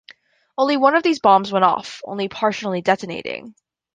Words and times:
Only 0.57 0.77
one 0.77 0.95
of 0.95 1.03
these 1.03 1.19
bombs 1.19 1.51
went 1.51 1.63
off, 1.63 2.01
only 2.07 2.27
partially 2.27 2.81
detonating. 2.81 3.53